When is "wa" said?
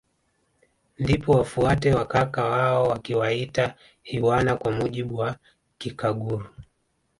1.93-2.05, 5.15-5.35